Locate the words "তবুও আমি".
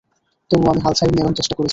0.51-0.81